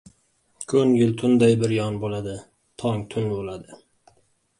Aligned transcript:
Ko‘ngil 0.71 1.11
tunday 1.21 1.53
biryon 1.63 1.99
bo‘ladi! 2.05 2.33
Tong– 2.85 3.05
tun 3.13 3.29
bo‘ladi! 3.35 3.79